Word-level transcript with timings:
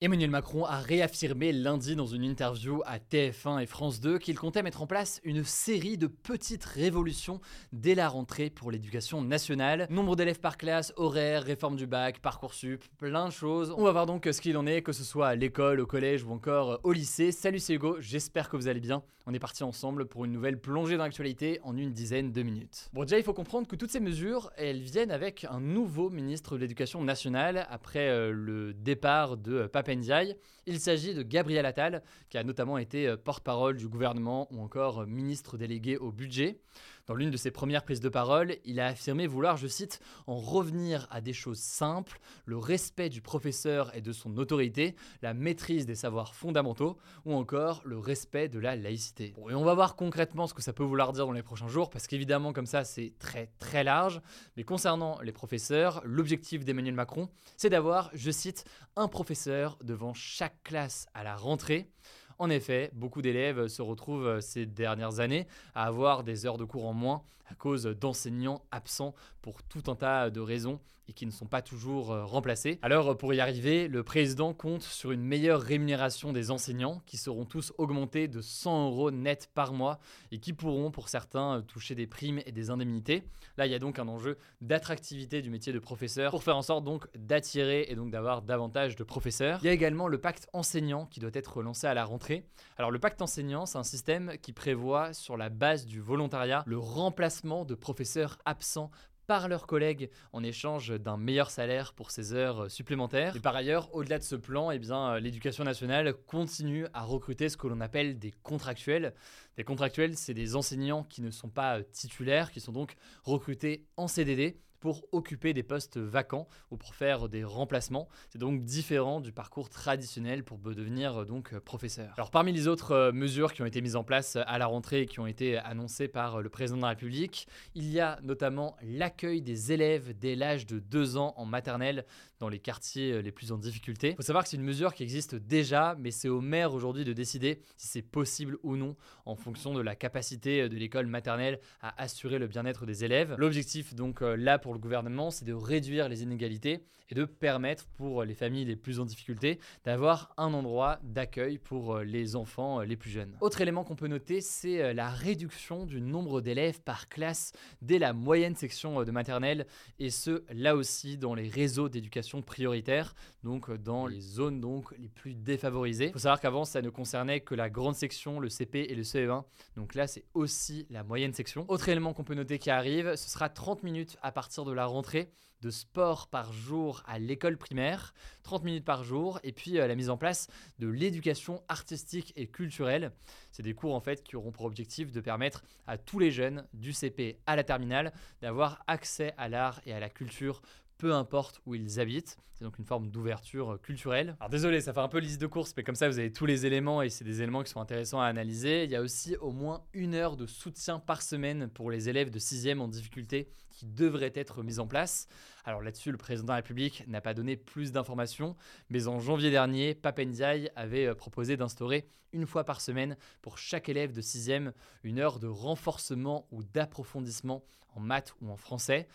Emmanuel 0.00 0.30
Macron 0.30 0.64
a 0.64 0.78
réaffirmé 0.78 1.50
lundi 1.50 1.96
dans 1.96 2.06
une 2.06 2.22
interview 2.22 2.82
à 2.86 3.00
TF1 3.00 3.60
et 3.60 3.66
France 3.66 4.00
2 4.00 4.18
qu'il 4.18 4.38
comptait 4.38 4.62
mettre 4.62 4.80
en 4.80 4.86
place 4.86 5.20
une 5.24 5.42
série 5.42 5.98
de 5.98 6.06
petites 6.06 6.64
révolutions 6.64 7.40
dès 7.72 7.96
la 7.96 8.08
rentrée 8.08 8.48
pour 8.48 8.70
l'éducation 8.70 9.22
nationale. 9.22 9.88
Nombre 9.90 10.14
d'élèves 10.14 10.38
par 10.38 10.56
classe, 10.56 10.92
horaire, 10.94 11.42
réforme 11.42 11.74
du 11.74 11.88
bac, 11.88 12.20
parcoursup, 12.20 12.84
plein 12.96 13.26
de 13.26 13.32
choses. 13.32 13.74
On 13.76 13.82
va 13.82 13.90
voir 13.90 14.06
donc 14.06 14.28
ce 14.30 14.40
qu'il 14.40 14.56
en 14.56 14.68
est, 14.68 14.82
que 14.82 14.92
ce 14.92 15.02
soit 15.02 15.26
à 15.26 15.34
l'école, 15.34 15.80
au 15.80 15.86
collège 15.86 16.22
ou 16.22 16.30
encore 16.30 16.78
au 16.84 16.92
lycée. 16.92 17.32
Salut 17.32 17.58
c'est 17.58 17.74
Hugo, 17.74 17.96
j'espère 17.98 18.50
que 18.50 18.56
vous 18.56 18.68
allez 18.68 18.78
bien. 18.78 19.02
On 19.30 19.34
est 19.34 19.38
parti 19.38 19.62
ensemble 19.62 20.06
pour 20.06 20.24
une 20.24 20.32
nouvelle 20.32 20.58
plongée 20.58 20.96
dans 20.96 21.04
l'actualité 21.04 21.60
en 21.62 21.76
une 21.76 21.92
dizaine 21.92 22.32
de 22.32 22.42
minutes. 22.42 22.88
Bon 22.94 23.02
déjà 23.02 23.18
il 23.18 23.22
faut 23.22 23.34
comprendre 23.34 23.68
que 23.68 23.76
toutes 23.76 23.90
ces 23.90 24.00
mesures, 24.00 24.50
elles 24.56 24.80
viennent 24.80 25.10
avec 25.10 25.44
un 25.50 25.60
nouveau 25.60 26.08
ministre 26.08 26.56
de 26.56 26.62
l'éducation 26.62 27.04
nationale 27.04 27.66
après 27.68 28.08
euh, 28.08 28.32
le 28.32 28.72
départ 28.72 29.36
de 29.36 29.52
euh. 29.52 30.34
Il 30.70 30.80
s'agit 30.80 31.14
de 31.14 31.22
Gabriel 31.22 31.64
Attal, 31.64 32.02
qui 32.28 32.36
a 32.36 32.44
notamment 32.44 32.76
été 32.76 33.06
euh, 33.06 33.16
porte-parole 33.16 33.76
du 33.76 33.88
gouvernement 33.88 34.48
ou 34.50 34.60
encore 34.60 35.00
euh, 35.00 35.06
ministre 35.06 35.56
délégué 35.56 35.96
au 35.96 36.12
budget. 36.12 36.60
Dans 37.08 37.14
l'une 37.14 37.30
de 37.30 37.38
ses 37.38 37.50
premières 37.50 37.84
prises 37.84 38.02
de 38.02 38.10
parole, 38.10 38.56
il 38.66 38.80
a 38.80 38.88
affirmé 38.88 39.26
vouloir, 39.26 39.56
je 39.56 39.66
cite, 39.66 39.98
en 40.26 40.36
revenir 40.36 41.08
à 41.10 41.22
des 41.22 41.32
choses 41.32 41.58
simples, 41.58 42.20
le 42.44 42.58
respect 42.58 43.08
du 43.08 43.22
professeur 43.22 43.96
et 43.96 44.02
de 44.02 44.12
son 44.12 44.36
autorité, 44.36 44.94
la 45.22 45.32
maîtrise 45.32 45.86
des 45.86 45.94
savoirs 45.94 46.34
fondamentaux, 46.34 46.98
ou 47.24 47.32
encore 47.32 47.80
le 47.86 47.98
respect 47.98 48.50
de 48.50 48.58
la 48.58 48.76
laïcité. 48.76 49.32
Bon, 49.36 49.48
et 49.48 49.54
on 49.54 49.64
va 49.64 49.72
voir 49.72 49.96
concrètement 49.96 50.46
ce 50.46 50.52
que 50.52 50.60
ça 50.60 50.74
peut 50.74 50.84
vouloir 50.84 51.14
dire 51.14 51.24
dans 51.24 51.32
les 51.32 51.42
prochains 51.42 51.68
jours, 51.68 51.88
parce 51.88 52.06
qu'évidemment 52.06 52.52
comme 52.52 52.66
ça 52.66 52.84
c'est 52.84 53.14
très 53.18 53.46
très 53.58 53.84
large, 53.84 54.20
mais 54.58 54.64
concernant 54.64 55.18
les 55.22 55.32
professeurs, 55.32 56.02
l'objectif 56.04 56.62
d'Emmanuel 56.66 56.94
Macron, 56.94 57.30
c'est 57.56 57.70
d'avoir, 57.70 58.10
je 58.12 58.30
cite, 58.30 58.66
un 58.96 59.08
professeur 59.08 59.78
devant 59.82 60.12
chaque 60.12 60.62
classe 60.62 61.06
à 61.14 61.24
la 61.24 61.36
rentrée. 61.36 61.90
En 62.38 62.50
effet, 62.50 62.90
beaucoup 62.94 63.20
d'élèves 63.20 63.66
se 63.66 63.82
retrouvent 63.82 64.26
euh, 64.26 64.40
ces 64.40 64.64
dernières 64.64 65.18
années 65.18 65.46
à 65.74 65.86
avoir 65.86 66.22
des 66.22 66.46
heures 66.46 66.58
de 66.58 66.64
cours 66.64 66.86
en 66.86 66.92
moins 66.92 67.22
à 67.48 67.54
cause 67.54 67.84
d'enseignants 67.84 68.62
absents 68.70 69.14
pour 69.42 69.62
tout 69.62 69.82
un 69.88 69.94
tas 69.94 70.30
de 70.30 70.40
raisons 70.40 70.80
et 71.08 71.12
qui 71.12 71.26
ne 71.26 71.30
sont 71.30 71.46
pas 71.46 71.62
toujours 71.62 72.12
euh, 72.12 72.24
remplacés. 72.24 72.78
Alors 72.82 73.16
pour 73.16 73.32
y 73.32 73.40
arriver, 73.40 73.88
le 73.88 74.02
président 74.02 74.52
compte 74.52 74.82
sur 74.82 75.10
une 75.10 75.22
meilleure 75.22 75.60
rémunération 75.60 76.32
des 76.32 76.50
enseignants 76.50 77.00
qui 77.06 77.16
seront 77.16 77.46
tous 77.46 77.72
augmentés 77.78 78.28
de 78.28 78.40
100 78.40 78.90
euros 78.90 79.10
net 79.10 79.50
par 79.54 79.72
mois 79.72 79.98
et 80.30 80.38
qui 80.38 80.52
pourront 80.52 80.90
pour 80.90 81.08
certains 81.08 81.58
euh, 81.58 81.62
toucher 81.62 81.94
des 81.94 82.06
primes 82.06 82.40
et 82.44 82.52
des 82.52 82.70
indemnités. 82.70 83.24
Là, 83.56 83.66
il 83.66 83.72
y 83.72 83.74
a 83.74 83.78
donc 83.78 83.98
un 83.98 84.06
enjeu 84.06 84.36
d'attractivité 84.60 85.40
du 85.40 85.50
métier 85.50 85.72
de 85.72 85.78
professeur 85.78 86.30
pour 86.30 86.42
faire 86.42 86.56
en 86.56 86.62
sorte 86.62 86.84
donc 86.84 87.08
d'attirer 87.16 87.86
et 87.88 87.94
donc 87.94 88.10
d'avoir 88.10 88.42
davantage 88.42 88.94
de 88.94 89.02
professeurs. 89.02 89.60
Il 89.62 89.66
y 89.66 89.70
a 89.70 89.72
également 89.72 90.08
le 90.08 90.18
pacte 90.18 90.48
enseignant 90.52 91.06
qui 91.06 91.20
doit 91.20 91.30
être 91.32 91.62
lancé 91.62 91.86
à 91.86 91.94
la 91.94 92.04
rentrée. 92.04 92.44
Alors 92.76 92.90
le 92.90 92.98
pacte 92.98 93.22
enseignant, 93.22 93.64
c'est 93.64 93.78
un 93.78 93.82
système 93.82 94.34
qui 94.42 94.52
prévoit 94.52 95.14
sur 95.14 95.36
la 95.36 95.48
base 95.48 95.86
du 95.86 96.00
volontariat 96.00 96.62
le 96.66 96.78
remplacement 96.78 97.37
de 97.44 97.74
professeurs 97.74 98.38
absents 98.44 98.90
par 99.28 99.46
leurs 99.46 99.66
collègues 99.66 100.10
en 100.32 100.42
échange 100.42 100.88
d'un 100.98 101.18
meilleur 101.18 101.50
salaire 101.50 101.92
pour 101.92 102.10
ces 102.10 102.32
heures 102.32 102.64
euh, 102.64 102.68
supplémentaires. 102.68 103.36
Par 103.42 103.54
ailleurs, 103.54 103.94
au-delà 103.94 104.18
de 104.18 104.24
ce 104.24 104.34
plan, 104.34 104.70
eh 104.70 104.78
bien, 104.78 105.12
euh, 105.12 105.20
l'éducation 105.20 105.64
nationale 105.64 106.14
continue 106.26 106.86
à 106.94 107.02
recruter 107.02 107.50
ce 107.50 107.58
que 107.58 107.66
l'on 107.66 107.80
appelle 107.82 108.18
des 108.18 108.32
contractuels. 108.42 109.12
Des 109.56 109.64
contractuels, 109.64 110.16
c'est 110.16 110.32
des 110.32 110.56
enseignants 110.56 111.04
qui 111.04 111.20
ne 111.20 111.30
sont 111.30 111.50
pas 111.50 111.78
euh, 111.78 111.82
titulaires, 111.92 112.50
qui 112.50 112.60
sont 112.60 112.72
donc 112.72 112.96
recrutés 113.22 113.86
en 113.98 114.08
CDD 114.08 114.58
pour 114.80 115.06
occuper 115.12 115.54
des 115.54 115.62
postes 115.62 115.98
vacants 115.98 116.48
ou 116.70 116.76
pour 116.76 116.94
faire 116.94 117.28
des 117.28 117.44
remplacements. 117.44 118.08
C'est 118.30 118.38
donc 118.38 118.62
différent 118.62 119.20
du 119.20 119.32
parcours 119.32 119.70
traditionnel 119.70 120.44
pour 120.44 120.58
devenir 120.58 121.24
donc 121.26 121.58
professeur. 121.60 122.12
Alors 122.16 122.30
parmi 122.30 122.52
les 122.52 122.68
autres 122.68 123.10
mesures 123.12 123.52
qui 123.52 123.62
ont 123.62 123.66
été 123.66 123.80
mises 123.80 123.96
en 123.96 124.04
place 124.04 124.36
à 124.36 124.58
la 124.58 124.66
rentrée 124.66 125.02
et 125.02 125.06
qui 125.06 125.20
ont 125.20 125.26
été 125.26 125.58
annoncées 125.58 126.08
par 126.08 126.42
le 126.42 126.48
président 126.48 126.76
de 126.76 126.82
la 126.82 126.88
République, 126.88 127.48
il 127.74 127.90
y 127.90 128.00
a 128.00 128.18
notamment 128.22 128.76
l'accueil 128.82 129.42
des 129.42 129.72
élèves 129.72 130.18
dès 130.18 130.36
l'âge 130.36 130.66
de 130.66 130.78
2 130.78 131.16
ans 131.16 131.34
en 131.36 131.44
maternelle 131.44 132.04
dans 132.38 132.48
les 132.48 132.60
quartiers 132.60 133.20
les 133.20 133.32
plus 133.32 133.50
en 133.50 133.58
difficulté. 133.58 134.10
Il 134.10 134.16
faut 134.16 134.22
savoir 134.22 134.44
que 134.44 134.50
c'est 134.50 134.56
une 134.56 134.62
mesure 134.62 134.94
qui 134.94 135.02
existe 135.02 135.34
déjà, 135.34 135.96
mais 135.98 136.12
c'est 136.12 136.28
au 136.28 136.40
maire 136.40 136.72
aujourd'hui 136.72 137.04
de 137.04 137.12
décider 137.12 137.62
si 137.76 137.88
c'est 137.88 138.02
possible 138.02 138.58
ou 138.62 138.76
non 138.76 138.96
en 139.24 139.34
fonction 139.34 139.74
de 139.74 139.80
la 139.80 139.96
capacité 139.96 140.68
de 140.68 140.76
l'école 140.76 141.06
maternelle 141.06 141.58
à 141.80 142.00
assurer 142.00 142.38
le 142.38 142.46
bien-être 142.46 142.86
des 142.86 143.04
élèves. 143.04 143.34
L'objectif 143.38 143.94
donc 143.94 144.20
là 144.20 144.58
pour 144.58 144.67
le 144.72 144.80
gouvernement, 144.80 145.30
c'est 145.30 145.44
de 145.44 145.54
réduire 145.54 146.08
les 146.08 146.22
inégalités 146.22 146.84
et 147.10 147.14
de 147.14 147.24
permettre 147.24 147.86
pour 147.96 148.24
les 148.24 148.34
familles 148.34 148.64
les 148.64 148.76
plus 148.76 149.00
en 149.00 149.04
difficulté 149.04 149.58
d'avoir 149.84 150.34
un 150.36 150.52
endroit 150.52 150.98
d'accueil 151.02 151.58
pour 151.58 151.98
les 151.98 152.36
enfants 152.36 152.80
les 152.80 152.96
plus 152.96 153.10
jeunes. 153.10 153.36
Autre 153.40 153.60
élément 153.60 153.84
qu'on 153.84 153.96
peut 153.96 154.08
noter, 154.08 154.40
c'est 154.40 154.92
la 154.92 155.08
réduction 155.08 155.86
du 155.86 156.00
nombre 156.00 156.40
d'élèves 156.40 156.82
par 156.82 157.08
classe 157.08 157.52
dès 157.82 157.98
la 157.98 158.12
moyenne 158.12 158.56
section 158.56 159.02
de 159.04 159.10
maternelle 159.10 159.66
et 159.98 160.10
ce 160.10 160.42
là 160.52 160.76
aussi 160.76 161.16
dans 161.16 161.34
les 161.34 161.48
réseaux 161.48 161.88
d'éducation 161.88 162.42
prioritaire, 162.42 163.14
donc 163.42 163.72
dans 163.72 164.06
les 164.06 164.20
zones 164.20 164.60
donc 164.60 164.92
les 164.98 165.08
plus 165.08 165.34
défavorisées. 165.34 166.06
Il 166.06 166.12
faut 166.12 166.18
savoir 166.18 166.40
qu'avant 166.40 166.64
ça 166.64 166.82
ne 166.82 166.90
concernait 166.90 167.40
que 167.40 167.54
la 167.54 167.70
grande 167.70 167.94
section, 167.94 168.38
le 168.40 168.48
CP 168.48 168.86
et 168.90 168.94
le 168.94 169.02
CE1. 169.02 169.44
Donc 169.76 169.94
là 169.94 170.06
c'est 170.06 170.24
aussi 170.34 170.86
la 170.90 171.04
moyenne 171.04 171.32
section. 171.32 171.64
Autre 171.68 171.88
élément 171.88 172.12
qu'on 172.12 172.24
peut 172.24 172.34
noter 172.34 172.58
qui 172.58 172.70
arrive, 172.70 173.16
ce 173.16 173.30
sera 173.30 173.48
30 173.48 173.82
minutes 173.82 174.18
à 174.22 174.30
partir 174.30 174.57
de 174.64 174.72
la 174.72 174.86
rentrée 174.86 175.30
de 175.60 175.70
sport 175.70 176.28
par 176.28 176.52
jour 176.52 177.02
à 177.06 177.18
l'école 177.18 177.56
primaire, 177.56 178.14
30 178.42 178.64
minutes 178.64 178.84
par 178.84 179.04
jour, 179.04 179.40
et 179.42 179.52
puis 179.52 179.78
euh, 179.78 179.86
la 179.86 179.94
mise 179.94 180.10
en 180.10 180.16
place 180.16 180.48
de 180.78 180.88
l'éducation 180.88 181.62
artistique 181.68 182.32
et 182.36 182.46
culturelle. 182.46 183.12
C'est 183.50 183.62
des 183.62 183.74
cours 183.74 183.94
en 183.94 184.00
fait 184.00 184.22
qui 184.22 184.36
auront 184.36 184.52
pour 184.52 184.66
objectif 184.66 185.10
de 185.10 185.20
permettre 185.20 185.64
à 185.86 185.98
tous 185.98 186.18
les 186.18 186.30
jeunes 186.30 186.66
du 186.74 186.92
CP 186.92 187.40
à 187.46 187.56
la 187.56 187.64
terminale 187.64 188.12
d'avoir 188.40 188.84
accès 188.86 189.34
à 189.36 189.48
l'art 189.48 189.80
et 189.84 189.92
à 189.92 190.00
la 190.00 190.08
culture 190.08 190.62
peu 190.98 191.14
importe 191.14 191.60
où 191.64 191.74
ils 191.74 192.00
habitent. 192.00 192.36
C'est 192.52 192.64
donc 192.64 192.78
une 192.78 192.84
forme 192.84 193.08
d'ouverture 193.08 193.78
culturelle. 193.80 194.36
Alors 194.40 194.50
désolé, 194.50 194.80
ça 194.80 194.92
fait 194.92 195.00
un 195.00 195.08
peu 195.08 195.18
liste 195.18 195.40
de 195.40 195.46
courses, 195.46 195.72
mais 195.76 195.84
comme 195.84 195.94
ça 195.94 196.08
vous 196.08 196.18
avez 196.18 196.32
tous 196.32 196.44
les 196.44 196.66
éléments 196.66 197.02
et 197.02 197.08
c'est 197.08 197.24
des 197.24 197.40
éléments 197.40 197.62
qui 197.62 197.70
sont 197.70 197.80
intéressants 197.80 198.20
à 198.20 198.26
analyser. 198.26 198.82
Il 198.82 198.90
y 198.90 198.96
a 198.96 199.00
aussi 199.00 199.36
au 199.36 199.52
moins 199.52 199.84
une 199.92 200.14
heure 200.14 200.36
de 200.36 200.46
soutien 200.46 200.98
par 200.98 201.22
semaine 201.22 201.68
pour 201.68 201.92
les 201.92 202.08
élèves 202.08 202.30
de 202.30 202.40
6e 202.40 202.80
en 202.80 202.88
difficulté 202.88 203.48
qui 203.70 203.86
devrait 203.86 204.32
être 204.34 204.64
mise 204.64 204.80
en 204.80 204.88
place. 204.88 205.28
Alors 205.64 205.82
là-dessus, 205.82 206.10
le 206.10 206.18
président 206.18 206.46
de 206.46 206.50
la 206.50 206.56
République 206.56 207.04
n'a 207.06 207.20
pas 207.20 207.32
donné 207.32 207.56
plus 207.56 207.92
d'informations, 207.92 208.56
mais 208.90 209.06
en 209.06 209.20
janvier 209.20 209.52
dernier, 209.52 209.94
Papendiaï 209.94 210.68
avait 210.74 211.14
proposé 211.14 211.56
d'instaurer 211.56 212.08
une 212.32 212.46
fois 212.46 212.64
par 212.64 212.80
semaine 212.80 213.16
pour 213.40 213.56
chaque 213.56 213.88
élève 213.88 214.12
de 214.12 214.20
6e 214.20 214.72
une 215.04 215.20
heure 215.20 215.38
de 215.38 215.46
renforcement 215.46 216.48
ou 216.50 216.64
d'approfondissement 216.64 217.62
en 217.94 218.00
maths 218.00 218.34
ou 218.40 218.50
en 218.50 218.56
français. 218.56 219.08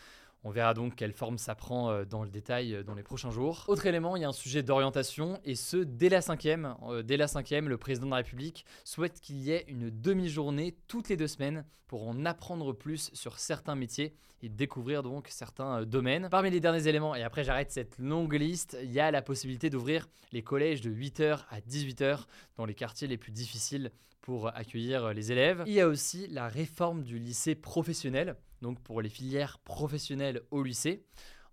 On 0.46 0.52
verra 0.52 0.74
donc 0.74 0.96
quelle 0.96 1.14
forme 1.14 1.38
ça 1.38 1.56
prend 1.56 1.90
euh, 1.90 2.04
dans 2.04 2.24
le 2.24 2.30
détail 2.30 2.76
euh, 2.76 2.84
dans 2.84 2.96
les 2.96 3.04
prochains 3.04 3.32
jours. 3.32 3.64
Autre 3.68 3.86
élément, 3.86 4.18
il 4.18 4.24
y 4.24 4.26
a 4.26 4.30
un 4.30 4.34
sujet 4.34 4.62
d'orientation 4.62 5.40
et 5.46 5.56
ce 5.56 5.78
dès 5.78 6.10
la 6.10 6.22
cinquième. 6.22 6.76
Euh, 6.90 7.02
dès 7.02 7.16
la 7.16 7.28
cinquième, 7.28 7.70
le 7.70 7.78
président 7.78 8.08
de 8.08 8.12
la 8.12 8.18
République 8.18 8.66
souhaite 8.84 9.22
qu'il 9.22 9.38
y 9.38 9.52
ait 9.52 9.64
une 9.70 9.90
demi-journée 9.90 10.76
toutes 10.88 11.08
les 11.08 11.16
deux 11.16 11.28
semaines 11.28 11.66
pour 11.88 12.06
en 12.08 12.26
apprendre 12.26 12.74
plus 12.74 13.10
sur 13.14 13.40
certains 13.40 13.76
métiers 13.76 14.16
et 14.42 14.50
découvrir 14.50 15.02
donc 15.02 15.28
certains 15.30 15.86
domaines. 15.86 16.28
Parmi 16.30 16.50
les 16.50 16.60
derniers 16.60 16.88
éléments, 16.88 17.16
et 17.16 17.24
après 17.24 17.46
j'arrête 17.46 17.72
cette 17.72 17.98
longue 17.98 18.34
liste, 18.34 18.78
il 18.84 18.92
y 18.92 19.00
a 19.00 19.12
la 19.12 19.22
possibilité 19.22 19.70
d'ouvrir 19.70 20.10
les 20.34 20.42
collèges 20.42 20.82
de 20.82 20.92
8h 20.92 21.46
à 21.50 21.62
18h 21.62 22.26
dans 22.58 22.66
les 22.66 22.74
quartiers 22.74 23.08
les 23.08 23.18
plus 23.18 23.32
difficiles 23.32 23.92
pour 24.24 24.48
accueillir 24.58 25.14
les 25.14 25.32
élèves. 25.32 25.64
Il 25.68 25.74
y 25.74 25.82
a 25.82 25.88
aussi 25.88 26.26
la 26.28 26.48
réforme 26.48 27.04
du 27.04 27.20
lycée 27.20 27.54
professionnel 27.54 28.36
donc 28.64 28.80
pour 28.80 29.02
les 29.02 29.10
filières 29.10 29.60
professionnelles 29.60 30.42
au 30.50 30.64
lycée. 30.64 31.06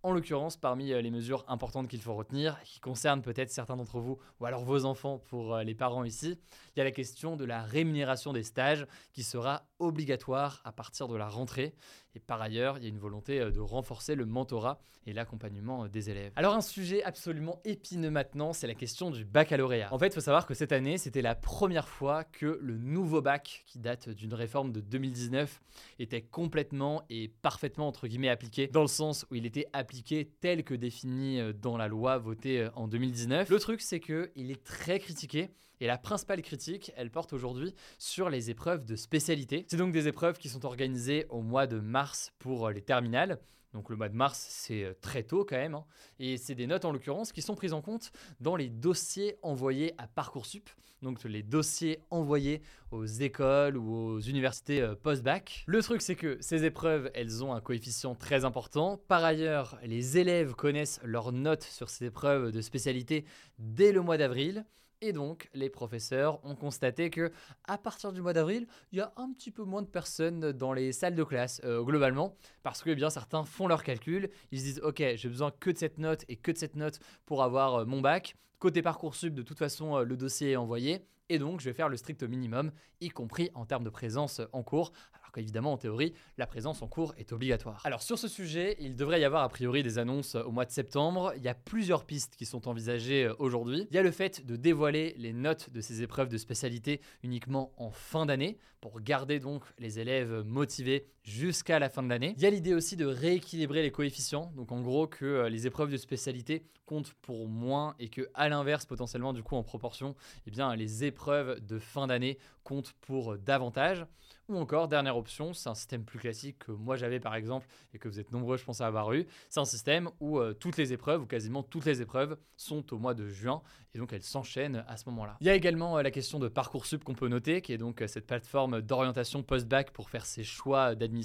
En 0.03 0.13
l'occurrence, 0.13 0.57
parmi 0.57 0.93
euh, 0.93 1.03
les 1.03 1.11
mesures 1.11 1.45
importantes 1.47 1.87
qu'il 1.87 2.01
faut 2.01 2.15
retenir, 2.15 2.59
qui 2.63 2.81
concernent 2.81 3.21
peut-être 3.21 3.51
certains 3.51 3.77
d'entre 3.77 4.01
vous 4.01 4.19
ou 4.39 4.47
alors 4.47 4.65
vos 4.65 4.87
enfants 4.87 5.19
pour 5.19 5.55
euh, 5.55 5.63
les 5.63 5.75
parents 5.75 6.05
ici, 6.05 6.39
il 6.75 6.79
y 6.79 6.81
a 6.81 6.85
la 6.85 6.91
question 6.91 7.37
de 7.37 7.45
la 7.45 7.63
rémunération 7.63 8.33
des 8.33 8.43
stages 8.43 8.87
qui 9.13 9.23
sera 9.23 9.69
obligatoire 9.79 10.63
à 10.65 10.73
partir 10.73 11.07
de 11.07 11.17
la 11.17 11.29
rentrée. 11.29 11.75
Et 12.15 12.21
par 12.21 12.43
ailleurs, 12.43 12.79
il 12.79 12.83
y 12.83 12.87
a 12.87 12.89
une 12.89 12.99
volonté 12.99 13.41
euh, 13.41 13.51
de 13.51 13.61
renforcer 13.61 14.15
le 14.15 14.27
mentorat 14.27 14.81
et 15.07 15.13
l'accompagnement 15.13 15.85
euh, 15.85 15.89
des 15.89 16.11
élèves. 16.11 16.33
Alors 16.37 16.55
un 16.55 16.61
sujet 16.61 17.03
absolument 17.05 17.61
épineux 17.65 18.11
maintenant, 18.11 18.53
c'est 18.53 18.67
la 18.67 18.75
question 18.75 19.11
du 19.11 19.25
baccalauréat. 19.25 19.93
En 19.93 19.99
fait, 19.99 20.09
il 20.09 20.15
faut 20.15 20.21
savoir 20.21 20.47
que 20.47 20.55
cette 20.55 20.73
année, 20.73 20.99
c'était 20.99 21.23
la 21.23 21.35
première 21.35 21.89
fois 21.89 22.25
que 22.25 22.59
le 22.61 22.79
nouveau 22.79 23.23
bac, 23.23 23.65
qui 23.67 23.79
date 23.79 24.09
d'une 24.09 24.35
réforme 24.35 24.73
de 24.73 24.81
2019, 24.81 25.61
était 25.99 26.23
complètement 26.23 27.03
et 27.11 27.29
parfaitement, 27.43 27.87
entre 27.87 28.09
guillemets, 28.09 28.29
appliqué, 28.29 28.67
dans 28.67 28.83
le 28.83 28.89
sens 28.89 29.25
où 29.31 29.37
il 29.37 29.47
était 29.47 29.67
appliqué 29.73 30.31
tel 30.41 30.65
que 30.65 30.75
défini 30.75 31.39
euh, 31.39 31.53
dans 31.53 31.77
la 31.77 31.89
loi 31.89 32.19
votée 32.19 32.69
en 32.75 32.89
2019. 32.89 33.49
Le 33.49 33.59
truc, 33.59 33.81
c'est 33.81 34.01
qu'il 34.01 34.51
est 34.51 34.65
très 34.65 34.99
critiqué 34.99 35.51
et 35.81 35.87
la 35.87 35.99
principale 35.99 36.43
critique, 36.43 36.93
elle 36.97 37.11
porte 37.11 37.33
aujourd'hui 37.33 37.75
sur 37.99 38.29
les 38.29 38.51
épreuves 38.51 38.85
de 38.85 38.97
spécialité. 38.97 39.65
C'est 39.69 39.79
donc 39.79 39.93
des 39.93 40.09
épreuves 40.09 40.39
qui 40.39 40.49
sont 40.49 40.67
organisées 40.67 41.27
au 41.31 41.41
mois 41.41 41.67
de 41.67 41.81
mars 41.81 42.33
pour 42.39 42.69
euh, 42.69 42.73
les 42.73 42.83
terminales. 42.83 43.39
Donc 43.73 43.89
le 43.89 43.97
mois 43.97 44.09
de 44.09 44.17
mars, 44.17 44.47
c'est 44.51 44.85
euh, 44.85 44.95
très 45.01 45.23
tôt 45.23 45.45
quand 45.45 45.57
même. 45.57 45.75
Hein. 45.75 45.85
Et 46.19 46.37
c'est 46.37 46.55
des 46.55 46.67
notes 46.67 46.85
en 46.85 46.93
l'occurrence 46.93 47.33
qui 47.33 47.41
sont 47.41 47.55
prises 47.55 47.73
en 47.73 47.81
compte 47.81 48.13
dans 48.41 48.57
les 48.57 48.69
dossiers 48.69 49.37
envoyés 49.43 49.95
à 49.97 50.07
Parcoursup. 50.07 50.69
Donc 51.03 51.25
les 51.25 51.43
dossiers 51.43 52.03
envoyés 52.11 52.61
aux 52.91 53.07
écoles 53.07 53.79
ou 53.79 53.95
aux 53.95 54.21
universités 54.21 54.83
euh, 54.83 54.95
post-bac. 54.95 55.65
Le 55.67 55.83
truc 55.83 56.03
c'est 56.03 56.17
que 56.17 56.37
ces 56.41 56.65
épreuves, 56.65 57.11
elles 57.15 57.43
ont 57.43 57.55
un 57.55 57.61
coefficient 57.63 58.15
très 58.15 58.45
important. 58.45 58.99
Par 59.09 59.25
ailleurs, 59.25 59.79
les 59.83 60.19
élèves 60.19 60.55
connaissent 60.55 61.01
leurs 61.03 61.33
notes 61.33 61.63
sur 61.63 61.89
ces 61.89 62.07
épreuves 62.07 62.53
de 62.53 62.61
spécialité 62.61 63.25
dès 63.59 63.93
le 63.93 64.03
mois 64.03 64.19
d'avril. 64.19 64.67
Et 65.03 65.15
donc, 65.15 65.49
les 65.55 65.71
professeurs 65.71 66.45
ont 66.45 66.55
constaté 66.55 67.09
que 67.09 67.33
à 67.65 67.79
partir 67.79 68.13
du 68.13 68.21
mois 68.21 68.35
d'avril, 68.35 68.67
il 68.93 68.99
y 68.99 69.01
a 69.01 69.13
un 69.17 69.33
petit 69.33 69.51
peu 69.51 69.65
moins 69.65 69.81
de 69.81 69.87
personnes 69.87 70.53
dans 70.53 70.75
les 70.75 70.93
salles 70.93 71.15
de 71.15 71.25
classe 71.25 71.63
euh, 71.65 71.83
globalement, 71.83 72.37
parce 72.63 72.83
que 72.83 72.91
eh 72.91 72.95
bien 72.95 73.09
certains 73.09 73.45
font 73.45 73.67
leurs 73.67 73.83
calculs, 73.83 74.29
ils 74.53 74.59
se 74.59 74.65
disent 74.65 74.81
ok, 74.83 75.03
j'ai 75.15 75.29
besoin 75.29 75.53
que 75.59 75.71
de 75.71 75.79
cette 75.79 75.97
note 75.97 76.25
et 76.29 76.37
que 76.37 76.53
de 76.53 76.59
cette 76.59 76.77
note 76.77 77.01
pour 77.25 77.43
avoir 77.43 77.77
euh, 77.77 77.85
mon 77.87 78.03
bac. 78.03 78.37
Côté 78.59 78.83
parcoursup, 78.83 79.33
de 79.33 79.43
toute 79.43 79.59
façon, 79.59 79.97
euh, 79.97 80.05
le 80.05 80.19
dossier 80.19 80.51
est 80.51 80.57
envoyé, 80.57 81.07
et 81.31 81.39
donc 81.39 81.61
je 81.61 81.71
vais 81.71 81.75
faire 81.75 81.89
le 81.89 81.97
strict 81.97 82.23
minimum, 82.23 82.71
y 83.01 83.09
compris 83.09 83.51
en 83.55 83.65
termes 83.65 83.85
de 83.85 83.91
présence 83.91 84.43
en 84.53 84.63
cours 84.63 84.93
qu'évidemment, 85.33 85.73
en 85.73 85.77
théorie, 85.77 86.15
la 86.39 86.47
présence 86.47 86.83
en 86.83 86.89
cours 86.89 87.15
est 87.19 87.33
obligatoire. 87.33 87.81
Alors 87.85 88.03
sur 88.03 88.19
ce 88.19 88.29
sujet, 88.29 88.77
il 88.81 88.97
devrait 88.97 89.21
y 89.21 89.25
avoir 89.25 89.43
a 89.43 89.49
priori 89.49 89.83
des 89.83 89.99
annonces 89.99 90.35
au 90.35 90.51
mois 90.51 90.65
de 90.65 90.71
septembre. 90.71 91.33
Il 91.37 91.43
y 91.43 91.49
a 91.49 91.55
plusieurs 91.55 92.05
pistes 92.05 92.37
qui 92.37 92.47
sont 92.47 92.69
envisagées 92.69 93.25
euh, 93.25 93.35
aujourd'hui. 93.39 93.87
Il 93.91 93.95
y 93.95 93.99
a 93.99 94.03
le 94.03 94.11
fait 94.11 94.47
de 94.47 94.57
dévoiler 94.57 95.15
les 95.17 95.33
notes 95.33 95.71
de 95.71 95.81
ces 95.81 96.03
épreuves 96.03 96.29
de 96.29 96.39
spécialité 96.39 97.01
uniquement 97.23 97.73
en 97.77 97.91
fin 97.91 98.27
d'année, 98.27 98.59
pour 98.81 99.01
garder 99.01 99.41
donc 99.41 99.63
les 99.79 99.99
élèves 99.99 100.43
motivés 100.45 101.07
jusqu'à 101.31 101.79
la 101.79 101.89
fin 101.89 102.03
de 102.03 102.09
l'année. 102.09 102.35
Il 102.37 102.43
y 102.43 102.47
a 102.47 102.51
l'idée 102.51 102.75
aussi 102.75 102.97
de 102.97 103.07
rééquilibrer 103.07 103.83
les 103.83 103.93
coefficients, 103.93 104.53
donc 104.57 104.73
en 104.73 104.81
gros 104.81 105.07
que 105.07 105.25
euh, 105.25 105.49
les 105.49 105.67
épreuves 105.67 105.91
de 105.91 105.97
spécialité 105.97 106.65
comptent 106.87 107.15
pour 107.23 107.47
moins 107.47 107.95
et 108.01 108.09
que 108.09 108.29
à 108.35 108.49
l'inverse 108.49 108.85
potentiellement 108.85 109.33
du 109.33 109.45
coup 109.45 109.55
en 109.55 109.63
proportion, 109.63 110.17
eh 110.47 110.51
bien 110.51 110.75
les 110.75 111.05
épreuves 111.05 111.65
de 111.65 111.79
fin 111.79 112.09
d'année 112.09 112.37
comptent 112.65 112.93
pour 113.01 113.39
davantage. 113.39 114.05
Ou 114.49 114.57
encore, 114.57 114.89
dernière 114.89 115.17
option, 115.17 115.53
c'est 115.53 115.69
un 115.69 115.77
système 115.77 116.05
plus 116.05 116.19
classique 116.19 116.59
que 116.59 116.73
moi 116.73 116.97
j'avais 116.97 117.21
par 117.21 117.37
exemple 117.37 117.69
et 117.95 117.99
que 117.99 118.09
vous 118.09 118.19
êtes 118.19 118.33
nombreux 118.33 118.57
je 118.57 118.65
pense 118.65 118.81
à 118.81 118.87
avoir 118.89 119.13
eu. 119.13 119.27
C'est 119.49 119.61
un 119.61 119.65
système 119.65 120.11
où 120.19 120.41
euh, 120.41 120.53
toutes 120.53 120.77
les 120.77 120.93
épreuves, 120.93 121.23
ou 121.23 121.27
quasiment 121.27 121.63
toutes 121.63 121.85
les 121.85 122.03
épreuves, 122.03 122.37
sont 122.57 122.93
au 122.93 122.99
mois 122.99 123.15
de 123.15 123.29
juin 123.29 123.63
et 123.95 123.99
donc 123.99 124.13
elles 124.13 124.25
s'enchaînent 124.25 124.85
à 124.89 124.97
ce 124.97 125.09
moment-là. 125.11 125.37
Il 125.41 125.47
y 125.47 125.51
a 125.51 125.55
également 125.55 125.99
euh, 125.99 126.03
la 126.03 126.11
question 126.11 126.41
de 126.41 126.49
Parcoursup 126.49 127.05
qu'on 127.05 127.15
peut 127.15 127.29
noter, 127.29 127.63
qui 127.63 127.73
est 127.73 127.79
donc 127.79 128.03
euh, 128.03 128.09
cette 128.09 128.27
plateforme 128.27 128.83
d'orientation 128.83 129.45
post-bac 129.45 129.93
pour 129.93 130.11
faire 130.11 130.27
ses 130.27 130.43
choix 130.43 130.97
d'admission 130.97 131.20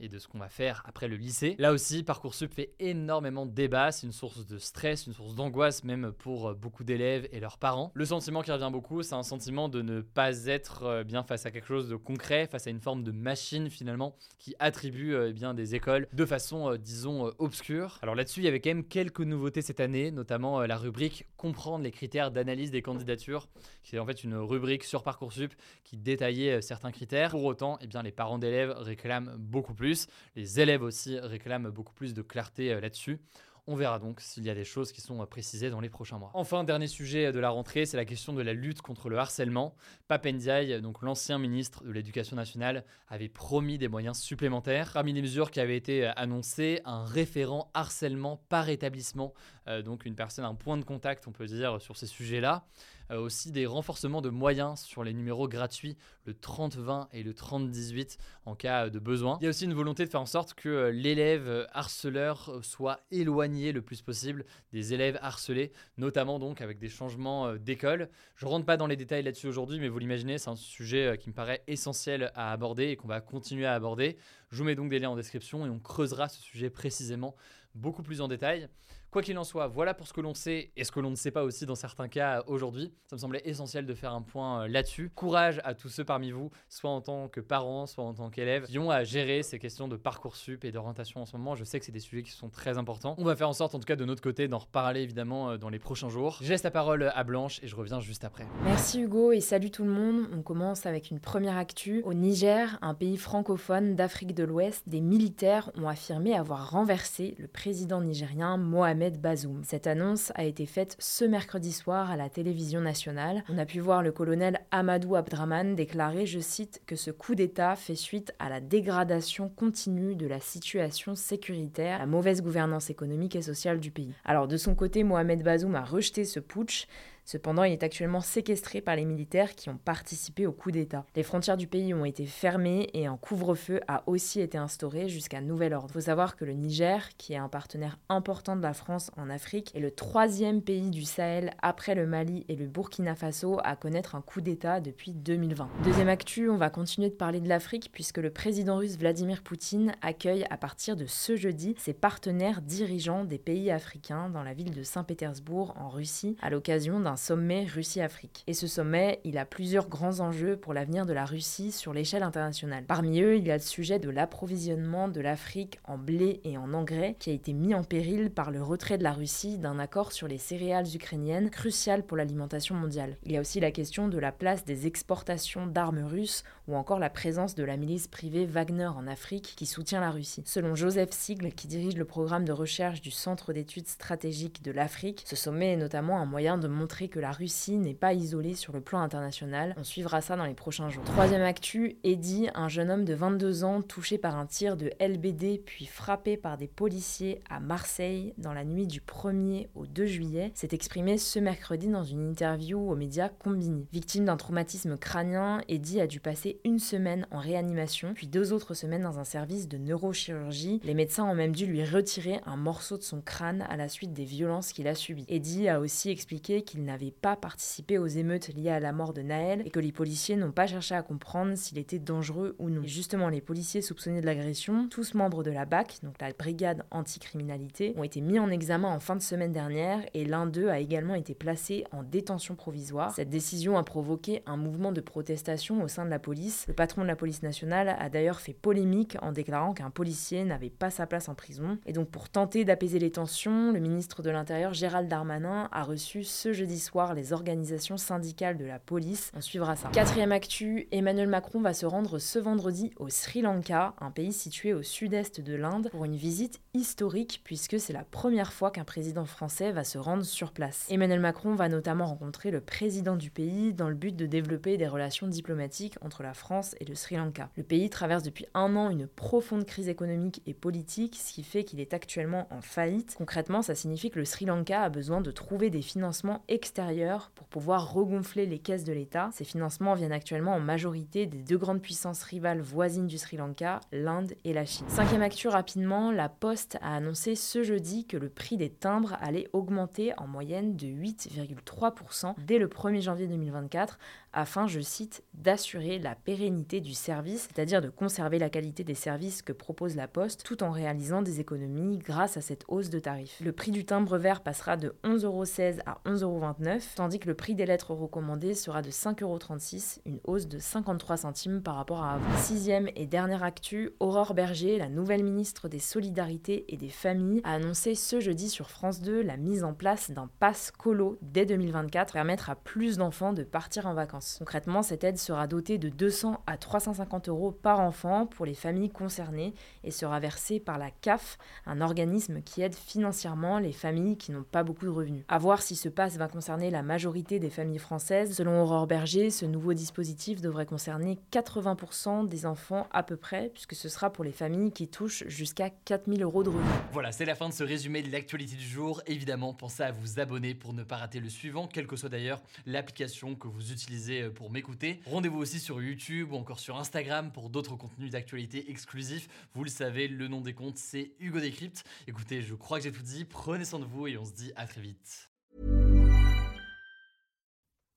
et 0.00 0.08
de 0.08 0.18
ce 0.18 0.28
qu'on 0.28 0.38
va 0.38 0.48
faire 0.48 0.82
après 0.86 1.08
le 1.08 1.16
lycée. 1.16 1.56
Là 1.58 1.72
aussi, 1.72 2.02
Parcoursup 2.02 2.52
fait 2.52 2.74
énormément 2.78 3.46
de 3.46 3.52
débats, 3.52 3.92
c'est 3.92 4.06
une 4.06 4.12
source 4.12 4.46
de 4.46 4.58
stress, 4.58 5.06
une 5.06 5.14
source 5.14 5.34
d'angoisse 5.34 5.84
même 5.84 6.12
pour 6.12 6.54
beaucoup 6.54 6.84
d'élèves 6.84 7.28
et 7.32 7.40
leurs 7.40 7.58
parents. 7.58 7.90
Le 7.94 8.04
sentiment 8.04 8.42
qui 8.42 8.52
revient 8.52 8.70
beaucoup, 8.72 9.02
c'est 9.02 9.14
un 9.14 9.22
sentiment 9.22 9.68
de 9.68 9.82
ne 9.82 10.00
pas 10.00 10.46
être 10.46 11.02
bien 11.04 11.22
face 11.22 11.46
à 11.46 11.50
quelque 11.50 11.66
chose 11.66 11.88
de 11.88 11.96
concret, 11.96 12.46
face 12.46 12.66
à 12.66 12.70
une 12.70 12.80
forme 12.80 13.02
de 13.02 13.12
machine 13.12 13.70
finalement 13.70 14.16
qui 14.38 14.54
attribue 14.58 15.14
euh, 15.14 15.28
eh 15.30 15.32
bien, 15.32 15.54
des 15.54 15.74
écoles 15.74 16.08
de 16.12 16.24
façon, 16.24 16.72
euh, 16.72 16.78
disons, 16.78 17.26
euh, 17.26 17.30
obscure. 17.38 17.98
Alors 18.02 18.14
là-dessus, 18.14 18.40
il 18.40 18.44
y 18.44 18.48
avait 18.48 18.60
quand 18.60 18.70
même 18.70 18.84
quelques 18.84 19.20
nouveautés 19.20 19.62
cette 19.62 19.80
année, 19.80 20.10
notamment 20.10 20.60
la 20.62 20.76
rubrique 20.76 21.26
Comprendre 21.36 21.82
les 21.82 21.90
critères 21.90 22.30
d'analyse 22.30 22.70
des 22.70 22.82
candidatures, 22.82 23.48
qui 23.82 23.96
est 23.96 23.98
en 23.98 24.06
fait 24.06 24.22
une 24.22 24.36
rubrique 24.36 24.84
sur 24.84 25.02
Parcoursup 25.02 25.52
qui 25.82 25.96
détaillait 25.96 26.62
certains 26.62 26.92
critères. 26.92 27.30
Pour 27.30 27.44
autant, 27.44 27.78
eh 27.80 27.86
bien, 27.86 28.02
les 28.02 28.12
parents 28.12 28.38
d'élèves 28.38 28.72
réclament 28.78 29.21
beaucoup 29.38 29.74
plus, 29.74 30.06
les 30.36 30.60
élèves 30.60 30.82
aussi 30.82 31.18
réclament 31.18 31.70
beaucoup 31.70 31.94
plus 31.94 32.14
de 32.14 32.22
clarté 32.22 32.80
là-dessus. 32.80 33.20
On 33.68 33.76
verra 33.76 34.00
donc 34.00 34.20
s'il 34.20 34.42
y 34.42 34.50
a 34.50 34.56
des 34.56 34.64
choses 34.64 34.90
qui 34.90 35.00
sont 35.00 35.24
précisées 35.24 35.70
dans 35.70 35.80
les 35.80 35.88
prochains 35.88 36.18
mois. 36.18 36.32
Enfin, 36.34 36.64
dernier 36.64 36.88
sujet 36.88 37.30
de 37.30 37.38
la 37.38 37.50
rentrée, 37.50 37.86
c'est 37.86 37.96
la 37.96 38.04
question 38.04 38.32
de 38.32 38.42
la 38.42 38.54
lutte 38.54 38.82
contre 38.82 39.08
le 39.08 39.16
harcèlement. 39.16 39.76
Papendiaï, 40.08 40.82
donc 40.82 41.00
l'ancien 41.02 41.38
ministre 41.38 41.84
de 41.84 41.92
l'Éducation 41.92 42.34
nationale, 42.34 42.84
avait 43.08 43.28
promis 43.28 43.78
des 43.78 43.86
moyens 43.86 44.18
supplémentaires. 44.18 44.90
Parmi 44.92 45.12
les 45.12 45.22
mesures 45.22 45.52
qui 45.52 45.60
avaient 45.60 45.76
été 45.76 46.06
annoncées, 46.16 46.80
un 46.84 47.04
référent 47.04 47.70
harcèlement 47.72 48.42
par 48.48 48.68
établissement, 48.68 49.32
euh, 49.68 49.80
donc 49.80 50.06
une 50.06 50.16
personne, 50.16 50.44
un 50.44 50.56
point 50.56 50.76
de 50.76 50.84
contact, 50.84 51.28
on 51.28 51.32
peut 51.32 51.46
dire, 51.46 51.80
sur 51.80 51.96
ces 51.96 52.06
sujets-là. 52.06 52.64
Euh, 53.12 53.20
aussi 53.20 53.52
des 53.52 53.66
renforcements 53.66 54.22
de 54.22 54.30
moyens 54.30 54.80
sur 54.80 55.04
les 55.04 55.12
numéros 55.12 55.46
gratuits, 55.46 55.96
le 56.24 56.32
30-20 56.32 57.08
et 57.12 57.22
le 57.22 57.32
30-18 57.32 58.16
en 58.46 58.54
cas 58.54 58.88
de 58.88 58.98
besoin. 58.98 59.38
Il 59.40 59.44
y 59.44 59.46
a 59.46 59.50
aussi 59.50 59.64
une 59.64 59.74
volonté 59.74 60.04
de 60.04 60.10
faire 60.10 60.20
en 60.20 60.26
sorte 60.26 60.54
que 60.54 60.68
euh, 60.68 60.90
l'élève 60.90 61.46
euh, 61.46 61.66
harceleur 61.72 62.60
soit 62.62 63.00
éloigné 63.10 63.72
le 63.72 63.82
plus 63.82 64.00
possible 64.00 64.44
des 64.72 64.94
élèves 64.94 65.18
harcelés, 65.20 65.72
notamment 65.98 66.38
donc 66.38 66.60
avec 66.60 66.78
des 66.78 66.88
changements 66.88 67.54
d'école. 67.54 68.08
Je 68.36 68.46
rentre 68.46 68.64
pas 68.64 68.76
dans 68.76 68.86
les 68.86 68.96
détails 68.96 69.22
là-dessus 69.22 69.46
aujourd'hui, 69.46 69.78
mais 69.78 69.88
vous 69.88 69.98
l'imaginez, 69.98 70.38
c'est 70.38 70.50
un 70.50 70.56
sujet 70.56 71.18
qui 71.18 71.28
me 71.28 71.34
paraît 71.34 71.62
essentiel 71.66 72.32
à 72.34 72.52
aborder 72.52 72.88
et 72.88 72.96
qu'on 72.96 73.08
va 73.08 73.20
continuer 73.20 73.66
à 73.66 73.74
aborder. 73.74 74.16
Je 74.50 74.58
vous 74.58 74.64
mets 74.64 74.74
donc 74.74 74.88
des 74.88 74.98
liens 74.98 75.10
en 75.10 75.16
description 75.16 75.66
et 75.66 75.70
on 75.70 75.78
creusera 75.78 76.28
ce 76.28 76.40
sujet 76.40 76.70
précisément 76.70 77.34
beaucoup 77.74 78.02
plus 78.02 78.20
en 78.20 78.28
détail. 78.28 78.68
Quoi 79.12 79.20
qu'il 79.20 79.36
en 79.36 79.44
soit, 79.44 79.66
voilà 79.66 79.92
pour 79.92 80.06
ce 80.06 80.14
que 80.14 80.22
l'on 80.22 80.32
sait 80.32 80.72
et 80.74 80.84
ce 80.84 80.90
que 80.90 80.98
l'on 80.98 81.10
ne 81.10 81.16
sait 81.16 81.30
pas 81.30 81.44
aussi 81.44 81.66
dans 81.66 81.74
certains 81.74 82.08
cas 82.08 82.42
aujourd'hui. 82.46 82.94
Ça 83.08 83.16
me 83.16 83.20
semblait 83.20 83.42
essentiel 83.44 83.84
de 83.84 83.92
faire 83.92 84.14
un 84.14 84.22
point 84.22 84.62
euh, 84.62 84.68
là-dessus. 84.68 85.10
Courage 85.14 85.60
à 85.64 85.74
tous 85.74 85.90
ceux 85.90 86.02
parmi 86.02 86.30
vous, 86.30 86.50
soit 86.70 86.88
en 86.88 87.02
tant 87.02 87.28
que 87.28 87.42
parents, 87.42 87.84
soit 87.84 88.04
en 88.04 88.14
tant 88.14 88.30
qu'élèves, 88.30 88.64
qui 88.64 88.78
ont 88.78 88.90
à 88.90 89.04
gérer 89.04 89.42
ces 89.42 89.58
questions 89.58 89.86
de 89.86 89.96
parcours 89.96 90.34
sup 90.34 90.64
et 90.64 90.72
d'orientation 90.72 91.20
en 91.20 91.26
ce 91.26 91.36
moment. 91.36 91.54
Je 91.54 91.64
sais 91.64 91.78
que 91.78 91.84
c'est 91.84 91.92
des 91.92 92.00
sujets 92.00 92.22
qui 92.22 92.30
sont 92.30 92.48
très 92.48 92.78
importants. 92.78 93.14
On 93.18 93.24
va 93.24 93.36
faire 93.36 93.50
en 93.50 93.52
sorte, 93.52 93.74
en 93.74 93.80
tout 93.80 93.84
cas 93.84 93.96
de 93.96 94.04
notre 94.06 94.22
côté, 94.22 94.48
d'en 94.48 94.56
reparler 94.56 95.02
évidemment 95.02 95.50
euh, 95.50 95.56
dans 95.58 95.68
les 95.68 95.78
prochains 95.78 96.08
jours. 96.08 96.38
Je 96.40 96.48
laisse 96.48 96.62
la 96.62 96.70
parole 96.70 97.12
à 97.14 97.22
Blanche 97.22 97.60
et 97.62 97.66
je 97.66 97.76
reviens 97.76 98.00
juste 98.00 98.24
après. 98.24 98.46
Merci 98.64 99.02
Hugo 99.02 99.32
et 99.32 99.42
salut 99.42 99.70
tout 99.70 99.84
le 99.84 99.90
monde. 99.90 100.26
On 100.32 100.40
commence 100.40 100.86
avec 100.86 101.10
une 101.10 101.20
première 101.20 101.58
actu. 101.58 102.00
Au 102.06 102.14
Niger, 102.14 102.78
un 102.80 102.94
pays 102.94 103.18
francophone 103.18 103.94
d'Afrique 103.94 104.34
de 104.34 104.44
l'Ouest, 104.44 104.84
des 104.88 105.02
militaires 105.02 105.70
ont 105.76 105.86
affirmé 105.86 106.34
avoir 106.34 106.70
renversé 106.70 107.34
le 107.38 107.46
président 107.46 108.00
nigérien 108.00 108.56
Mohamed 108.56 109.01
Bazoum. 109.10 109.62
Cette 109.64 109.86
annonce 109.86 110.32
a 110.34 110.44
été 110.44 110.66
faite 110.66 110.96
ce 110.98 111.24
mercredi 111.24 111.72
soir 111.72 112.10
à 112.10 112.16
la 112.16 112.28
télévision 112.28 112.80
nationale. 112.80 113.42
On 113.48 113.58
a 113.58 113.66
pu 113.66 113.80
voir 113.80 114.02
le 114.02 114.12
colonel 114.12 114.60
Amadou 114.70 115.16
Abdraman 115.16 115.74
déclarer, 115.74 116.26
je 116.26 116.38
cite, 116.38 116.82
que 116.86 116.96
ce 116.96 117.10
coup 117.10 117.34
d'État 117.34 117.76
fait 117.76 117.96
suite 117.96 118.34
à 118.38 118.48
la 118.48 118.60
dégradation 118.60 119.48
continue 119.48 120.14
de 120.14 120.26
la 120.26 120.40
situation 120.40 121.14
sécuritaire, 121.14 121.98
la 121.98 122.06
mauvaise 122.06 122.42
gouvernance 122.42 122.90
économique 122.90 123.36
et 123.36 123.42
sociale 123.42 123.80
du 123.80 123.90
pays. 123.90 124.14
Alors 124.24 124.48
de 124.48 124.56
son 124.56 124.74
côté, 124.74 125.02
Mohamed 125.04 125.42
Bazoum 125.42 125.74
a 125.74 125.84
rejeté 125.84 126.24
ce 126.24 126.40
putsch 126.40 126.86
Cependant, 127.24 127.64
il 127.64 127.72
est 127.72 127.82
actuellement 127.82 128.20
séquestré 128.20 128.80
par 128.80 128.96
les 128.96 129.04
militaires 129.04 129.54
qui 129.54 129.68
ont 129.70 129.78
participé 129.78 130.46
au 130.46 130.52
coup 130.52 130.70
d'État. 130.70 131.04
Les 131.14 131.22
frontières 131.22 131.56
du 131.56 131.66
pays 131.66 131.94
ont 131.94 132.04
été 132.04 132.26
fermées 132.26 132.88
et 132.94 133.06
un 133.06 133.16
couvre-feu 133.16 133.80
a 133.88 134.02
aussi 134.06 134.40
été 134.40 134.58
instauré 134.58 135.08
jusqu'à 135.08 135.40
nouvel 135.40 135.74
ordre. 135.74 135.88
Il 135.90 135.94
faut 135.94 136.00
savoir 136.00 136.36
que 136.36 136.44
le 136.44 136.52
Niger, 136.52 137.08
qui 137.18 137.32
est 137.32 137.38
un 137.38 137.48
partenaire 137.48 137.98
important 138.08 138.56
de 138.56 138.62
la 138.62 138.74
France 138.74 139.10
en 139.16 139.30
Afrique, 139.30 139.70
est 139.74 139.80
le 139.80 139.90
troisième 139.90 140.62
pays 140.62 140.90
du 140.90 141.04
Sahel 141.04 141.54
après 141.62 141.94
le 141.94 142.06
Mali 142.06 142.44
et 142.48 142.56
le 142.56 142.66
Burkina 142.66 143.14
Faso 143.14 143.58
à 143.64 143.76
connaître 143.76 144.14
un 144.14 144.20
coup 144.20 144.40
d'État 144.40 144.80
depuis 144.80 145.12
2020. 145.12 145.68
Deuxième 145.84 146.08
actu, 146.08 146.48
on 146.48 146.56
va 146.56 146.70
continuer 146.70 147.08
de 147.08 147.14
parler 147.14 147.40
de 147.40 147.48
l'Afrique 147.48 147.90
puisque 147.92 148.18
le 148.18 148.30
président 148.30 148.78
russe 148.78 148.98
Vladimir 148.98 149.42
Poutine 149.42 149.92
accueille 150.02 150.44
à 150.50 150.56
partir 150.56 150.96
de 150.96 151.06
ce 151.06 151.36
jeudi 151.36 151.74
ses 151.78 151.92
partenaires 151.92 152.62
dirigeants 152.62 153.24
des 153.24 153.38
pays 153.38 153.70
africains 153.70 154.28
dans 154.28 154.42
la 154.42 154.54
ville 154.54 154.74
de 154.74 154.82
Saint-Pétersbourg 154.82 155.74
en 155.78 155.88
Russie 155.88 156.36
à 156.42 156.50
l'occasion 156.50 157.00
d'un 157.00 157.11
sommet 157.16 157.64
Russie-Afrique. 157.64 158.44
Et 158.46 158.54
ce 158.54 158.66
sommet, 158.66 159.20
il 159.24 159.38
a 159.38 159.44
plusieurs 159.44 159.88
grands 159.88 160.20
enjeux 160.20 160.56
pour 160.56 160.74
l'avenir 160.74 161.06
de 161.06 161.12
la 161.12 161.24
Russie 161.24 161.72
sur 161.72 161.92
l'échelle 161.92 162.22
internationale. 162.22 162.84
Parmi 162.86 163.20
eux, 163.20 163.36
il 163.36 163.46
y 163.46 163.50
a 163.50 163.56
le 163.56 163.62
sujet 163.62 163.98
de 163.98 164.10
l'approvisionnement 164.10 165.08
de 165.08 165.20
l'Afrique 165.20 165.78
en 165.84 165.98
blé 165.98 166.40
et 166.44 166.58
en 166.58 166.72
engrais, 166.74 167.16
qui 167.18 167.30
a 167.30 167.34
été 167.34 167.52
mis 167.52 167.74
en 167.74 167.84
péril 167.84 168.30
par 168.30 168.50
le 168.50 168.62
retrait 168.62 168.98
de 168.98 169.04
la 169.04 169.12
Russie 169.12 169.58
d'un 169.58 169.78
accord 169.78 170.12
sur 170.12 170.28
les 170.28 170.38
céréales 170.38 170.94
ukrainiennes, 170.94 171.50
crucial 171.50 172.04
pour 172.04 172.16
l'alimentation 172.16 172.74
mondiale. 172.74 173.16
Il 173.24 173.32
y 173.32 173.36
a 173.36 173.40
aussi 173.40 173.60
la 173.60 173.70
question 173.70 174.08
de 174.08 174.18
la 174.18 174.32
place 174.32 174.64
des 174.64 174.86
exportations 174.86 175.66
d'armes 175.66 176.04
russes 176.04 176.44
ou 176.68 176.76
encore 176.76 176.98
la 176.98 177.10
présence 177.10 177.54
de 177.54 177.64
la 177.64 177.76
milice 177.76 178.08
privée 178.08 178.46
Wagner 178.46 178.86
en 178.86 179.06
Afrique 179.06 179.54
qui 179.56 179.66
soutient 179.66 180.00
la 180.00 180.10
Russie. 180.10 180.42
Selon 180.46 180.74
Joseph 180.74 181.10
Sigle, 181.10 181.52
qui 181.52 181.66
dirige 181.66 181.96
le 181.96 182.04
programme 182.04 182.44
de 182.44 182.52
recherche 182.52 183.00
du 183.00 183.10
Centre 183.10 183.52
d'études 183.52 183.88
stratégiques 183.88 184.62
de 184.62 184.70
l'Afrique, 184.70 185.22
ce 185.26 185.36
sommet 185.36 185.72
est 185.72 185.76
notamment 185.76 186.20
un 186.20 186.26
moyen 186.26 186.58
de 186.58 186.68
montrer 186.68 187.01
que 187.08 187.20
la 187.20 187.32
Russie 187.32 187.76
n'est 187.76 187.94
pas 187.94 188.12
isolée 188.12 188.54
sur 188.54 188.72
le 188.72 188.80
plan 188.80 189.00
international. 189.00 189.74
On 189.78 189.84
suivra 189.84 190.20
ça 190.20 190.36
dans 190.36 190.44
les 190.44 190.54
prochains 190.54 190.90
jours. 190.90 191.04
Troisième 191.04 191.42
actu, 191.42 191.96
Eddie, 192.04 192.48
un 192.54 192.68
jeune 192.68 192.90
homme 192.90 193.04
de 193.04 193.14
22 193.14 193.64
ans 193.64 193.82
touché 193.82 194.18
par 194.18 194.36
un 194.36 194.46
tir 194.46 194.76
de 194.76 194.90
LBD 195.00 195.62
puis 195.64 195.86
frappé 195.86 196.36
par 196.36 196.56
des 196.56 196.68
policiers 196.68 197.40
à 197.48 197.60
Marseille 197.60 198.34
dans 198.38 198.52
la 198.52 198.64
nuit 198.64 198.86
du 198.86 199.00
1er 199.00 199.68
au 199.74 199.86
2 199.86 200.06
juillet, 200.06 200.52
s'est 200.54 200.68
exprimé 200.72 201.18
ce 201.18 201.38
mercredi 201.38 201.88
dans 201.88 202.04
une 202.04 202.28
interview 202.28 202.78
aux 202.78 202.96
médias 202.96 203.28
Combini. 203.28 203.86
Victime 203.92 204.24
d'un 204.24 204.36
traumatisme 204.36 204.96
crânien, 204.96 205.62
Eddie 205.68 206.00
a 206.00 206.06
dû 206.06 206.20
passer 206.20 206.60
une 206.64 206.78
semaine 206.78 207.26
en 207.30 207.38
réanimation, 207.38 208.14
puis 208.14 208.26
deux 208.26 208.52
autres 208.52 208.74
semaines 208.74 209.02
dans 209.02 209.18
un 209.18 209.24
service 209.24 209.68
de 209.68 209.78
neurochirurgie. 209.78 210.80
Les 210.84 210.94
médecins 210.94 211.24
ont 211.24 211.34
même 211.34 211.54
dû 211.54 211.66
lui 211.66 211.84
retirer 211.84 212.40
un 212.46 212.56
morceau 212.56 212.96
de 212.96 213.02
son 213.02 213.20
crâne 213.20 213.64
à 213.68 213.76
la 213.76 213.88
suite 213.88 214.12
des 214.12 214.24
violences 214.24 214.72
qu'il 214.72 214.88
a 214.88 214.94
subies. 214.94 215.26
Eddie 215.28 215.68
a 215.68 215.80
aussi 215.80 216.10
expliqué 216.10 216.62
qu'il 216.62 216.84
n'avait 216.92 217.10
pas 217.10 217.36
participé 217.36 217.98
aux 217.98 218.06
émeutes 218.06 218.48
liées 218.48 218.70
à 218.70 218.80
la 218.80 218.92
mort 218.92 219.12
de 219.12 219.22
Naël 219.22 219.62
et 219.64 219.70
que 219.70 219.80
les 219.80 219.92
policiers 219.92 220.36
n'ont 220.36 220.52
pas 220.52 220.66
cherché 220.66 220.94
à 220.94 221.02
comprendre 221.02 221.54
s'il 221.56 221.78
était 221.78 221.98
dangereux 221.98 222.54
ou 222.58 222.70
non. 222.70 222.82
Et 222.82 222.88
justement, 222.88 223.28
les 223.28 223.40
policiers 223.40 223.82
soupçonnés 223.82 224.20
de 224.20 224.26
l'agression, 224.26 224.88
tous 224.88 225.14
membres 225.14 225.42
de 225.42 225.50
la 225.50 225.64
BAC, 225.64 226.00
donc 226.02 226.20
la 226.20 226.32
brigade 226.32 226.84
anticriminalité, 226.90 227.94
ont 227.96 228.04
été 228.04 228.20
mis 228.20 228.38
en 228.38 228.50
examen 228.50 228.88
en 228.88 229.00
fin 229.00 229.16
de 229.16 229.22
semaine 229.22 229.52
dernière 229.52 230.00
et 230.14 230.24
l'un 230.24 230.46
d'eux 230.46 230.68
a 230.68 230.80
également 230.80 231.14
été 231.14 231.34
placé 231.34 231.84
en 231.92 232.02
détention 232.02 232.54
provisoire. 232.54 233.14
Cette 233.14 233.30
décision 233.30 233.78
a 233.78 233.82
provoqué 233.82 234.42
un 234.46 234.56
mouvement 234.56 234.92
de 234.92 235.00
protestation 235.00 235.82
au 235.82 235.88
sein 235.88 236.04
de 236.04 236.10
la 236.10 236.18
police. 236.18 236.66
Le 236.68 236.74
patron 236.74 237.02
de 237.02 237.06
la 237.06 237.16
police 237.16 237.42
nationale 237.42 237.96
a 237.98 238.08
d'ailleurs 238.08 238.40
fait 238.40 238.52
polémique 238.52 239.16
en 239.22 239.32
déclarant 239.32 239.72
qu'un 239.72 239.90
policier 239.90 240.44
n'avait 240.44 240.70
pas 240.70 240.90
sa 240.90 241.06
place 241.06 241.28
en 241.28 241.34
prison. 241.34 241.78
Et 241.86 241.92
donc 241.92 242.08
pour 242.08 242.28
tenter 242.28 242.64
d'apaiser 242.64 242.98
les 242.98 243.10
tensions, 243.10 243.72
le 243.72 243.80
ministre 243.80 244.22
de 244.22 244.30
l'Intérieur 244.30 244.74
Gérald 244.74 245.08
Darmanin 245.08 245.68
a 245.72 245.82
reçu 245.82 246.24
ce 246.24 246.52
jeudi 246.52 246.78
les 247.14 247.32
organisations 247.32 247.96
syndicales 247.96 248.56
de 248.56 248.64
la 248.64 248.78
police. 248.78 249.30
On 249.36 249.40
suivra 249.40 249.76
ça. 249.76 249.88
Quatrième 249.88 250.32
actu, 250.32 250.88
Emmanuel 250.90 251.28
Macron 251.28 251.60
va 251.60 251.74
se 251.74 251.86
rendre 251.86 252.18
ce 252.18 252.38
vendredi 252.38 252.92
au 252.96 253.08
Sri 253.08 253.42
Lanka, 253.42 253.94
un 254.00 254.10
pays 254.10 254.32
situé 254.32 254.72
au 254.72 254.82
sud-est 254.82 255.40
de 255.40 255.54
l'Inde, 255.54 255.88
pour 255.90 256.04
une 256.04 256.16
visite 256.16 256.61
historique 256.74 257.42
puisque 257.44 257.78
c'est 257.78 257.92
la 257.92 258.02
première 258.02 258.50
fois 258.50 258.70
qu'un 258.70 258.84
président 258.84 259.26
français 259.26 259.72
va 259.72 259.84
se 259.84 259.98
rendre 259.98 260.24
sur 260.24 260.52
place. 260.52 260.86
Emmanuel 260.88 261.20
Macron 261.20 261.54
va 261.54 261.68
notamment 261.68 262.06
rencontrer 262.06 262.50
le 262.50 262.62
président 262.62 263.16
du 263.16 263.30
pays 263.30 263.74
dans 263.74 263.90
le 263.90 263.94
but 263.94 264.16
de 264.16 264.24
développer 264.24 264.78
des 264.78 264.88
relations 264.88 265.26
diplomatiques 265.26 265.98
entre 266.00 266.22
la 266.22 266.32
France 266.32 266.74
et 266.80 266.86
le 266.86 266.94
Sri 266.94 267.16
Lanka. 267.16 267.50
Le 267.58 267.62
pays 267.62 267.90
traverse 267.90 268.22
depuis 268.22 268.46
un 268.54 268.74
an 268.76 268.88
une 268.88 269.06
profonde 269.06 269.66
crise 269.66 269.90
économique 269.90 270.40
et 270.46 270.54
politique, 270.54 271.20
ce 271.22 271.34
qui 271.34 271.42
fait 271.42 271.64
qu'il 271.64 271.78
est 271.78 271.92
actuellement 271.92 272.48
en 272.50 272.62
faillite. 272.62 273.16
Concrètement, 273.18 273.60
ça 273.60 273.74
signifie 273.74 274.10
que 274.10 274.18
le 274.18 274.24
Sri 274.24 274.46
Lanka 274.46 274.82
a 274.82 274.88
besoin 274.88 275.20
de 275.20 275.30
trouver 275.30 275.68
des 275.68 275.82
financements 275.82 276.42
extérieurs 276.48 277.32
pour 277.34 277.48
pouvoir 277.48 277.92
regonfler 277.92 278.46
les 278.46 278.58
caisses 278.58 278.84
de 278.84 278.94
l'État. 278.94 279.28
Ces 279.34 279.44
financements 279.44 279.92
viennent 279.92 280.10
actuellement 280.10 280.54
en 280.54 280.60
majorité 280.60 281.26
des 281.26 281.42
deux 281.42 281.58
grandes 281.58 281.82
puissances 281.82 282.22
rivales 282.22 282.62
voisines 282.62 283.08
du 283.08 283.18
Sri 283.18 283.36
Lanka, 283.36 283.80
l'Inde 283.92 284.32
et 284.44 284.54
la 284.54 284.64
Chine. 284.64 284.86
Cinquième 284.88 285.20
actu 285.20 285.48
rapidement, 285.48 286.10
la 286.10 286.30
Poste 286.30 286.61
a 286.80 286.96
annoncé 286.96 287.34
ce 287.34 287.62
jeudi 287.62 288.06
que 288.06 288.16
le 288.16 288.28
prix 288.28 288.56
des 288.56 288.70
timbres 288.70 289.16
allait 289.20 289.48
augmenter 289.52 290.12
en 290.18 290.26
moyenne 290.26 290.76
de 290.76 290.86
8,3% 290.86 292.34
dès 292.46 292.58
le 292.58 292.68
1er 292.68 293.02
janvier 293.02 293.26
2024 293.26 293.98
afin, 294.32 294.66
je 294.66 294.80
cite, 294.80 295.22
d'assurer 295.34 295.98
la 295.98 296.14
pérennité 296.14 296.80
du 296.80 296.94
service, 296.94 297.48
c'est-à-dire 297.52 297.82
de 297.82 297.90
conserver 297.90 298.38
la 298.38 298.48
qualité 298.48 298.82
des 298.82 298.94
services 298.94 299.42
que 299.42 299.52
propose 299.52 299.94
la 299.94 300.08
Poste 300.08 300.42
tout 300.44 300.62
en 300.62 300.70
réalisant 300.70 301.22
des 301.22 301.40
économies 301.40 301.98
grâce 301.98 302.36
à 302.36 302.40
cette 302.40 302.64
hausse 302.68 302.88
de 302.88 302.98
tarifs. 302.98 303.40
Le 303.44 303.52
prix 303.52 303.70
du 303.70 303.84
timbre 303.84 304.16
vert 304.16 304.42
passera 304.42 304.76
de 304.76 304.94
11,16€ 305.04 305.80
à 305.84 306.00
11,29€, 306.06 306.94
tandis 306.96 307.18
que 307.18 307.28
le 307.28 307.34
prix 307.34 307.54
des 307.54 307.66
lettres 307.66 307.92
recommandées 307.92 308.54
sera 308.54 308.80
de 308.80 308.90
5,36€, 308.90 310.00
une 310.06 310.20
hausse 310.24 310.48
de 310.48 310.58
53 310.58 311.18
centimes 311.18 311.62
par 311.62 311.76
rapport 311.76 312.02
à 312.02 312.14
avant. 312.14 312.38
Sixième 312.38 312.88
et 312.96 313.06
dernière 313.06 313.42
actu, 313.42 313.90
Aurore 314.00 314.34
Berger, 314.34 314.78
la 314.78 314.88
nouvelle 314.88 315.24
ministre 315.24 315.68
des 315.68 315.78
Solidarités 315.78 316.51
et 316.68 316.76
des 316.76 316.88
Familles, 316.88 317.40
a 317.44 317.54
annoncé 317.54 317.94
ce 317.94 318.20
jeudi 318.20 318.48
sur 318.48 318.70
France 318.70 319.00
2 319.00 319.22
la 319.22 319.36
mise 319.36 319.64
en 319.64 319.74
place 319.74 320.10
d'un 320.10 320.28
pass 320.38 320.70
colo 320.70 321.18
dès 321.22 321.46
2024 321.46 322.06
pour 322.06 322.12
permettre 322.14 322.50
à 322.50 322.56
plus 322.56 322.98
d'enfants 322.98 323.32
de 323.32 323.42
partir 323.42 323.86
en 323.86 323.94
vacances. 323.94 324.36
Concrètement, 324.38 324.82
cette 324.82 325.04
aide 325.04 325.18
sera 325.18 325.46
dotée 325.46 325.78
de 325.78 325.88
200 325.88 326.42
à 326.46 326.56
350 326.56 327.28
euros 327.28 327.50
par 327.50 327.80
enfant 327.80 328.26
pour 328.26 328.46
les 328.46 328.54
familles 328.54 328.90
concernées 328.90 329.54
et 329.84 329.90
sera 329.90 330.20
versée 330.20 330.60
par 330.60 330.78
la 330.78 330.90
CAF, 330.90 331.38
un 331.66 331.80
organisme 331.80 332.42
qui 332.42 332.62
aide 332.62 332.74
financièrement 332.74 333.58
les 333.58 333.72
familles 333.72 334.16
qui 334.16 334.32
n'ont 334.32 334.44
pas 334.44 334.62
beaucoup 334.62 334.84
de 334.84 334.90
revenus. 334.90 335.24
À 335.28 335.38
voir 335.38 335.62
si 335.62 335.76
ce 335.76 335.88
pass 335.88 336.16
va 336.16 336.28
concerner 336.28 336.70
la 336.70 336.82
majorité 336.82 337.38
des 337.38 337.50
familles 337.50 337.78
françaises. 337.78 338.34
Selon 338.34 338.62
Aurore 338.62 338.86
Berger, 338.86 339.30
ce 339.30 339.46
nouveau 339.46 339.74
dispositif 339.74 340.40
devrait 340.40 340.66
concerner 340.66 341.18
80% 341.32 342.28
des 342.28 342.46
enfants 342.46 342.86
à 342.90 343.02
peu 343.02 343.16
près, 343.16 343.50
puisque 343.52 343.74
ce 343.74 343.88
sera 343.88 344.10
pour 344.10 344.24
les 344.24 344.32
familles 344.32 344.72
qui 344.72 344.88
touchent 344.88 345.24
jusqu'à 345.26 345.70
4000 345.70 346.22
euros 346.22 346.41
de 346.42 346.48
revenus. 346.48 346.72
Voilà, 346.92 347.12
c'est 347.12 347.24
la 347.24 347.34
fin 347.34 347.48
de 347.48 347.54
ce 347.54 347.64
résumé 347.64 348.02
de 348.02 348.10
l'actualité 348.10 348.56
du 348.56 348.66
jour. 348.66 349.02
Évidemment, 349.06 349.54
pensez 349.54 349.82
à 349.82 349.92
vous 349.92 350.20
abonner 350.20 350.54
pour 350.54 350.72
ne 350.72 350.82
pas 350.82 350.96
rater 350.96 351.20
le 351.20 351.28
suivant, 351.28 351.66
quelle 351.66 351.86
que 351.86 351.96
soit 351.96 352.08
d'ailleurs 352.08 352.40
l'application 352.66 353.34
que 353.34 353.48
vous 353.48 353.72
utilisez 353.72 354.22
euh, 354.22 354.30
pour 354.30 354.50
m'écouter. 354.50 355.00
Rendez-vous 355.06 355.38
aussi 355.38 355.60
sur 355.60 355.82
YouTube 355.82 356.32
ou 356.32 356.36
encore 356.36 356.60
sur 356.60 356.76
Instagram 356.78 357.30
pour 357.32 357.50
d'autres 357.50 357.76
contenus 357.76 358.10
d'actualité 358.10 358.70
exclusifs. 358.70 359.28
Vous 359.54 359.64
le 359.64 359.70
savez, 359.70 360.08
le 360.08 360.28
nom 360.28 360.40
des 360.40 360.54
comptes, 360.54 360.78
c'est 360.78 361.12
Hugo 361.20 361.40
Décrypte. 361.40 361.84
Écoutez, 362.06 362.42
je 362.42 362.54
crois 362.54 362.78
que 362.78 362.84
j'ai 362.84 362.92
tout 362.92 363.02
dit. 363.02 363.24
Prenez 363.24 363.64
soin 363.64 363.78
de 363.78 363.84
vous 363.84 364.06
et 364.06 364.16
on 364.16 364.24
se 364.24 364.32
dit 364.32 364.52
à 364.56 364.66
très 364.66 364.80
vite. 364.80 365.28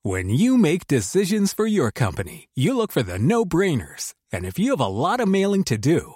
When 0.03 0.29
you 0.29 0.55
make 0.55 0.85
decisions 0.85 1.51
for 1.51 1.65
your 1.65 1.91
company, 1.91 2.47
you 2.53 2.77
look 2.77 2.91
for 2.91 3.01
the 3.01 3.17
no-brainers. 3.17 4.13
And 4.31 4.45
if 4.45 4.59
you 4.59 4.69
have 4.69 4.79
a 4.79 4.87
lot 4.87 5.19
of 5.19 5.27
mailing 5.27 5.63
to 5.63 5.77
do, 5.77 6.15